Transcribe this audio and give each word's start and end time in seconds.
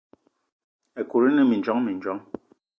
Ekut 1.01 1.23
ine 1.29 1.43
mindjong 1.45 1.81
mindjong. 1.83 2.21